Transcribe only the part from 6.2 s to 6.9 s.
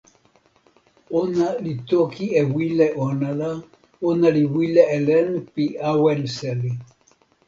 seli.